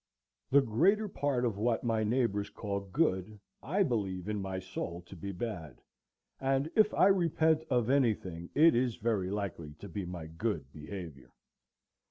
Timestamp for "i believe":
3.61-4.27